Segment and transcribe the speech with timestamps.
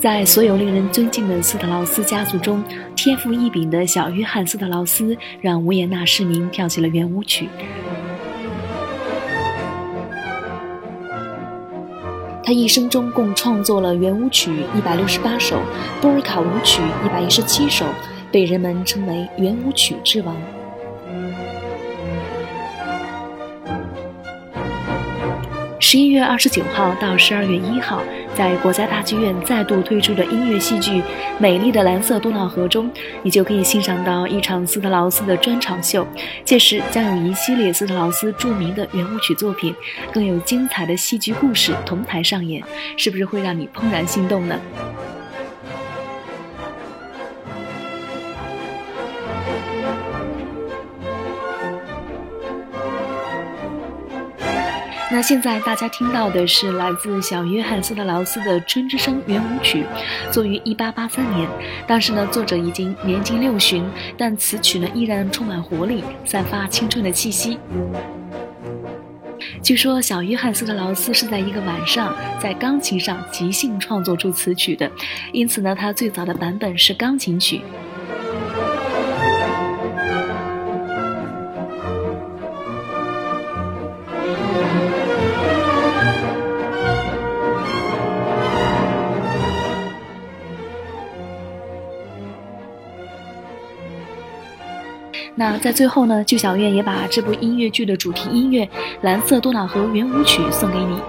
[0.00, 2.62] 在所有令人尊敬的斯特劳斯家族中，
[2.94, 7.48] 天赋异禀的小约翰·斯特劳斯让维也纳市民跳起了圆舞曲。
[12.44, 15.60] 他一生中共创作了圆舞曲一百六十八首，
[16.00, 17.84] 波尔卡舞曲一百一十七首，
[18.30, 20.36] 被人们称为圆舞曲之王。
[25.80, 28.00] 十一月二十九号到十二月一号，
[28.38, 31.02] 在国家大剧院再度推出的音乐戏剧
[31.40, 32.88] 《美丽的蓝色多瑙河》中，
[33.24, 36.06] 你就可以欣赏到一场斯特劳斯的专场秀。
[36.44, 39.74] 届时将有一系列斯特劳斯著名的圆舞曲作品，
[40.12, 42.62] 更有精彩的戏剧故事同台上演，
[42.96, 44.56] 是不是会让你怦然心动呢？
[55.10, 59.82] 那现在大家听到的是来自小约翰斯特劳斯的《春之声》圆舞曲，
[60.30, 61.48] 作于1883年。
[61.86, 63.82] 当时呢，作者已经年近六旬，
[64.18, 67.58] 但此曲呢依然充满活力，散发青春的气息。
[69.62, 74.90] 据说小约翰斯特劳斯是在一个晚上在钢琴上即兴创作出此曲的，
[75.32, 77.62] 因此呢，他最早的版本是钢琴曲。
[95.38, 98.66] 那在最后呢，剧小院也把这部音乐剧的主题音乐
[99.02, 101.00] 《蓝色多瑙河圆舞曲》送给你。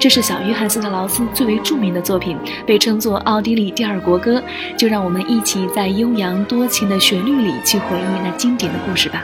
[0.00, 4.42] 这是小约翰斯特劳斯最为著名的作品，被称作奥地利第二国歌。
[4.76, 9.22] 就让我们一起在悠扬多情的旋律里去回忆那经典的故事吧。